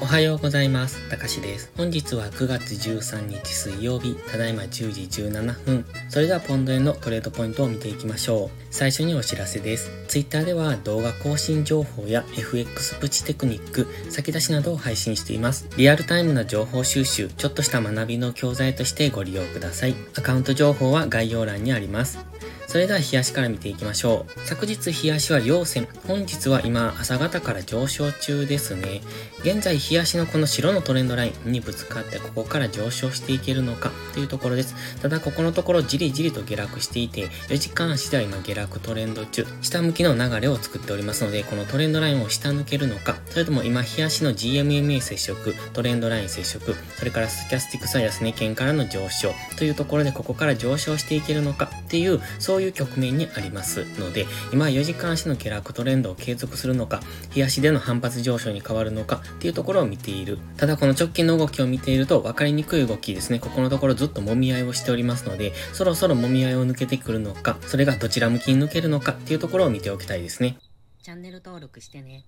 [0.00, 1.08] おはようございます。
[1.08, 1.72] たかしです。
[1.76, 5.86] 本日は9月13日水曜日、ただいま10時17分。
[6.10, 8.50] それではポンド円のトレードポイントを見ていきましょう。
[8.70, 9.90] 最初にお知らせです。
[10.08, 15.68] Twitter では動画更新情報や FX プチテクニック、先出しなどを配信しています。
[15.76, 19.94] リアルタイムな情報収集、ちょっとした学びの教材としてご利用ください。
[20.16, 22.18] アカウント情報は概要欄にあります。
[22.74, 24.40] それでは冷やしから見ていきましょう。
[24.48, 25.86] 昨日冷やしは陽線。
[26.08, 29.00] 本日は今朝方から上昇中ですね。
[29.42, 34.74] 現在冷やしのこの白のトレンドラインにぶつかってここから上昇していけるのかというところです。
[35.00, 57.00] ただここのところじりじりと下落していて、4時間足では今下落トレンド中、下向きの流れを作っておりますので、このトレンドラインを下抜けるのか、それとも今冷やしの GMMA 接触、トレンドライン接触、それからスキャスティクスは安値圏からの上昇というところでここから上昇していけるのかっていう、そういういう局面にありますので、今4時間足の下落トレンドを継続するのか、
[57.30, 60.38] 日足での反発上昇に変わるのかっていうところを見ている。
[60.56, 63.38] ただこの直近の動きを見ていると分かりにくい動きですね。
[63.38, 70.58] ここのところずっと揉み合いをしておりますので、そろそろ揉み合いを抜けてくるのか、それがどちら向きに抜けるのかっていうところを見ておきたいですね。
[71.02, 72.24] チャンネル登録してね。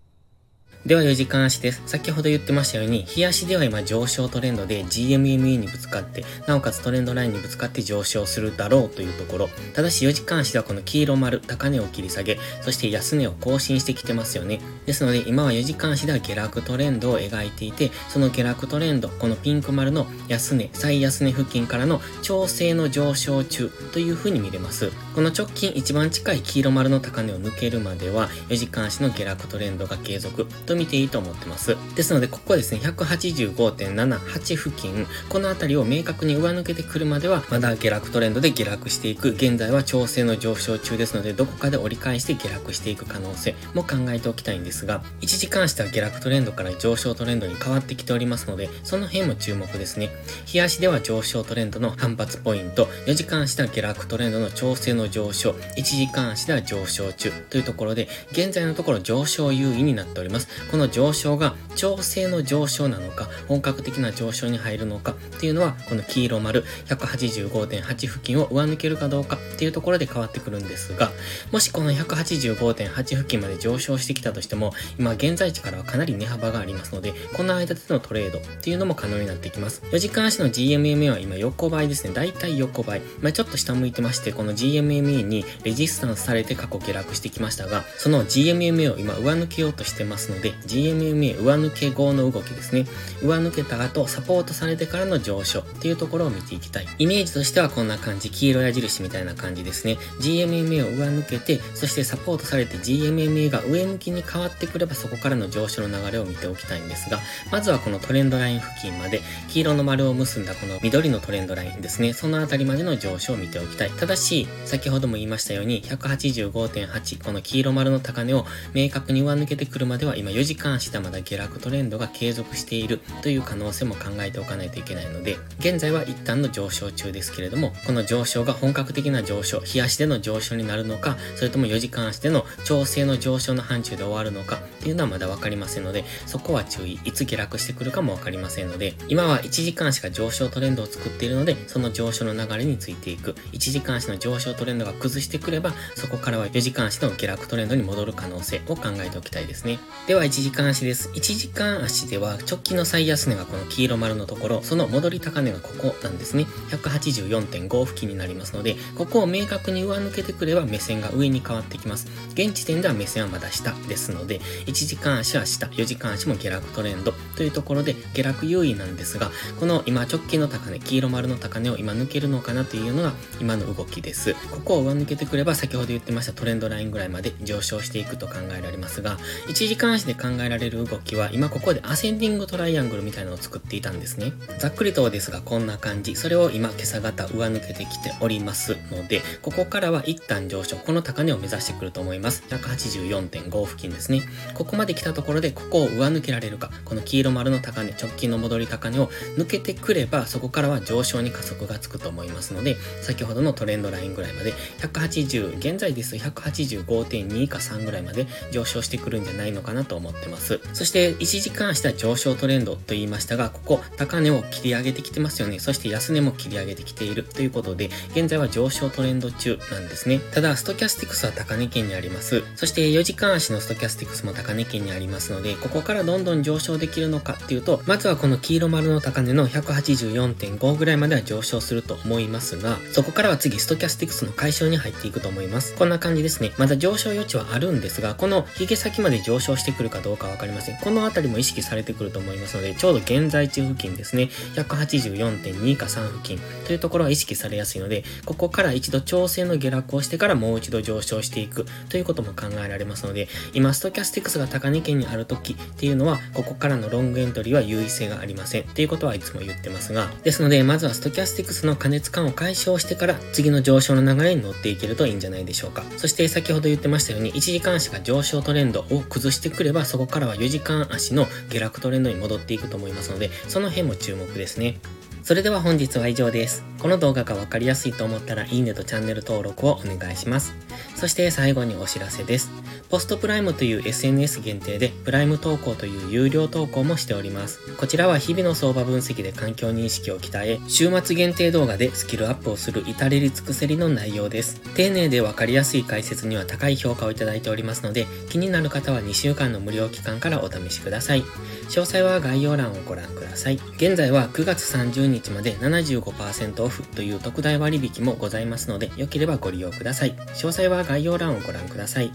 [0.84, 1.82] では4時間足です。
[1.86, 9.48] 先ほど言ってましたように、日足では今上昇トレンドで GMMA にぶつかって、なおかつトレンドラインにぶつかって上昇するだろうというところ。
[9.74, 14.60] ただし4時間足ではこの黄色丸、高値を切り下げ、そして安値を更新してきてますよね。
[14.86, 24.92] ですので今は4時間足では下落トレンドを描いていて、その下落トレンド、このピンク丸の安値、最安値付近からの調整の上昇中という風に見れます。
[25.16, 31.76] この直近一番近い黄色丸の高値を抜けるまでは、4時間足の下落トレンドが継続と見ていいと思ってます。
[31.94, 50.10] ですので、ここですね、185.78付近、この辺りを明確に上抜けてくるまでは、まだ下落トレンドで下落していく、現在は調整の上昇中ですので、どこかで折り返して下落していく可能性も考えておきたいんですが、1時間しては下落トレンドから上昇トレンドに変わってきておりますので、その辺も注目ですね。
[50.44, 60.45] 日足では上昇トレンドの反発ポイント、4時間しては下落トレンドの調整の上昇、1時間足では上昇中というところで、現在のところ上昇優位になっております。
[60.70, 71.12] この上昇が調整の上昇なのか、本格的な上昇に入るのかっていうのは、この黄色丸185.8付近を上抜けるかどうかっていうところで変わってくるんですが、
[71.52, 79.82] もしこの185.8付近まで上昇してきたとしても、今現在地からはかなり値幅がありますので、この間でのトレードっていうのも可能になってきます。
[79.92, 82.12] 4時間足の GMMA は今横ばいですね。
[82.12, 83.02] だいたい横ばい。
[83.20, 92.86] まあ、ちょっと下向いてまして、この GMMA にレジスタンスされて過去下落してきましたが、その GMMA を今上抜けようとしてますので、で GMMA 上抜け後の動きですね。
[93.22, 96.88] 上抜けた後、サポートされてからの上昇っていうところを見ていきたい。
[96.98, 99.98] イメージとしてはこんな感じ、黄色矢印みたいな感じですね。
[100.20, 107.20] GMMA を上抜けて、そしてサポートされて GMMA が上向きに変わってくればそこからの上昇の流れを見ておきたいんですが、
[107.50, 112.12] まずはこのトレンドライン付近まで、黄色の丸を結んだこの緑のトレンドラインですね。
[112.12, 113.90] そのあたりまでの上昇を見ておきたい。
[113.90, 136.98] ただし、先ほども言いましたように、185.8、この黄色丸の高値を明確に上抜けてくるまでは今今4時間足でまだ下落トレンドが継続しているという可能性も考えておかないといけないので、現在は一旦の上昇中ですけれども、この上昇が本格的な上昇、日足での上昇になるのか、それとも4時間足での調整の上昇の範疇で終わるのかっていうのはまだわかりませんので、そこは注意。
[137.04, 143.36] いつ下落してくるかもわかりませんので、今は1時間足が上昇トレンドを作っているので、その上昇の流れについていく。
[143.52, 149.78] 1時間足の上昇トレンドが崩してくれば、そこからは4時間足の下落トレンドに戻る可能性を考えておきたいですね。
[150.06, 151.10] では1時間足です。
[151.10, 156.46] 1時間足では直近の最安値がこの黄色丸のところ、その戻り高値がここなんですね。
[156.70, 162.08] 184.5付近になりますので、ここを明確に上抜けてくれば目線が上に変わってきます。
[162.32, 174.34] 現時点では目線はまだ下ですので、1時間足は下、4時間足も下落トレンドというところで下落優位なんですが、この今直近の高値、黄色丸の高値を今抜けるのかなというのが今の動きです。
[174.50, 184.32] ここを上抜けてくれば先ほど言ってましたトレンドラインぐらいまで上昇していくと考えられますが、1時間足で考えられる動きは今ここでアセンディングトライアングルみたいなのを作っていたんですね。
[184.58, 186.16] ざっくりとですがこんな感じ。
[186.16, 192.44] それを今今朝方上抜けてきておりますので、ここからは一旦上昇、この高値を目指してくると思います。
[192.48, 194.22] 184.5付近ですね。
[194.54, 210.60] ここまで来たところでここを上抜けられるか、この黄色丸の高値、直近の戻り高値を抜けてくれば、そこからは上昇に加速がつくと思いますので、先ほどのトレンドラインぐらいまで、180、現在ですと185.2か3ぐらいまで上昇してくるんじゃないのかなと思ってます。
[210.72, 215.58] そして1時間足は上昇トレンドと言いましたが、ここ高値を切り上げてきてますよね。
[215.58, 220.20] そして安値も切り上げてきているということで、現在は上昇トレンド中なんですね。
[220.32, 222.42] ただ、ストキャスティクスは高値圏にあります。
[222.56, 235.74] そして4時間足のストキャスティクスも高値圏にありますので、ここからどんどん上昇できるのかっていうと、まずはこの黄色丸の高値の184.5ぐらいまでは上昇すると思いますが、そこからは次ストキャスティクスの解消に入っていくと思います。
[235.74, 236.52] こんな感じですね。
[236.58, 240.76] まだ上昇余地はあるんですが、このヒゲ先まで上昇してくるかどうかわかりません。
[240.78, 244.30] この辺りも意識されてくると思いますので、ちょうど現在地付近ですね。
[244.54, 265.84] 184.2か3付近というところは意識されやすいので、ここから一度調整の下落をしてからもう一度上昇していくということも考えられますので、今ストキャスティクスが高値圏にある時っていうのは、ここからのロングエントリーは優位性がありませんっていうことはいつも言ってますが、ですので、まずはストキャスティクスの加熱感を解消してから次の上昇の流れに乗っていけるといいんじゃないでしょうか。
[265.96, 274.78] そして先ほど言ってましたように、1時間足が上昇トレンドを崩してくれば、そこからは4時間足の下落トレンドに戻っていくと思いますので、その辺も注目ですね。
[275.26, 276.62] それでは本日は以上です。
[276.78, 280.54] この動画がわかりやすいと思ったらいいねとチャンネル登録をお願いします。
[280.94, 282.48] そして最後にお知らせです。
[282.90, 287.58] ポストプライムという SNS 限定でプライム投稿という有料投稿もしております。
[287.74, 294.60] こちらは日々の相場分析で環境認識を鍛え、週末限定動画でスキルアップをする至れり尽くせりの内容です。
[294.76, 301.22] 丁寧でわかりやすい解説には高い評価をいただいておりますので、気になる方は2週間の無料期間からお試しください。
[301.22, 303.58] 詳細は概要欄をご覧ください。
[303.76, 310.14] 現在は9月30日まで75%オフという特大割引もございますので、良ければご利用ください。
[310.14, 312.12] 詳細は概要欄をご覧ください。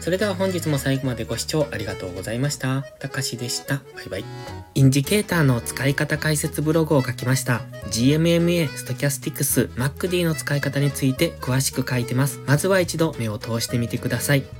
[0.00, 2.82] それでは本日も最後までご視聴ありがとうございました。
[2.98, 3.82] たかしでした。
[3.94, 4.24] バイバイ。
[4.74, 7.60] インジケーターの使い方解説ブログを書きました。
[7.90, 12.40] GMMA、ストキャスティクス、 MACD の使い方について詳しく書いてます。
[12.46, 14.59] まずは一度目を通してみてください。